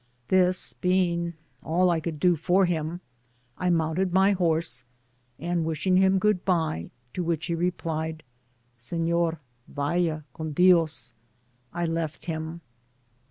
[0.29, 3.01] This being all I could do for him,
[3.59, 4.83] I mounted my horse,
[5.37, 8.23] and wishing him good bye, to which he replied,"
[8.79, 9.37] Sefior,
[9.67, 11.13] vaya con Dios,''
[11.71, 12.61] I left him.